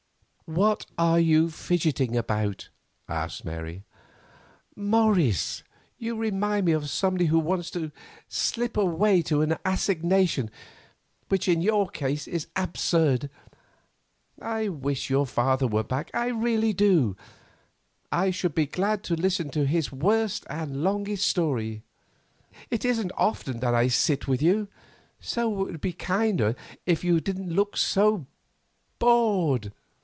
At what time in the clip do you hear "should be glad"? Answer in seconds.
18.29-19.03